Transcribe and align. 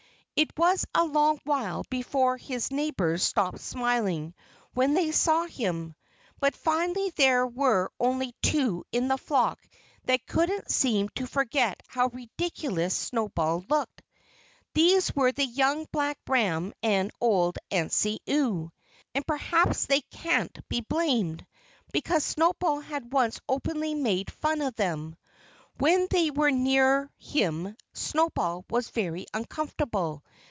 It 0.37 0.57
was 0.57 0.87
a 0.95 1.03
long 1.03 1.39
while 1.43 1.83
before 1.91 2.35
his 2.35 2.71
neighbors 2.71 3.21
stopped 3.21 3.59
smiling 3.59 4.33
when 4.73 4.95
they 4.95 5.11
saw 5.11 5.45
him. 5.45 5.93
But 6.39 6.55
finally 6.55 7.11
there 7.11 7.45
were 7.45 7.91
only 7.99 8.33
two 8.41 8.83
in 8.91 9.07
the 9.07 9.19
flock 9.19 9.61
that 10.05 10.25
couldn't 10.25 10.71
seem 10.71 11.09
to 11.09 11.27
forget 11.27 11.83
how 11.85 12.07
ridiculous 12.07 12.97
Snowball 12.97 13.63
looked. 13.69 14.01
These 14.73 15.15
were 15.15 15.31
the 15.31 15.45
young 15.45 15.85
black 15.91 16.17
ram 16.27 16.73
and 16.81 17.11
old 17.21 17.59
Aunt 17.69 17.83
Nancy 17.83 18.19
Ewe. 18.25 18.71
And 19.13 19.27
perhaps 19.27 19.85
they 19.85 20.01
can't 20.01 20.57
be 20.69 20.81
blamed, 20.81 21.45
because 21.93 22.23
Snowball 22.25 22.79
had 22.79 23.13
once 23.13 23.39
openly 23.47 23.93
made 23.93 24.31
fun 24.31 24.61
of 24.63 24.73
them. 24.73 25.17
When 25.77 26.07
they 26.11 26.29
were 26.29 26.51
near 26.51 27.09
him 27.17 27.75
Snowball 27.93 28.65
was 28.69 28.89
very 28.89 29.25
uncomfortable. 29.33 30.23